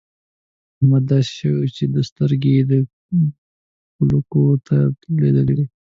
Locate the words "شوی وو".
1.37-1.73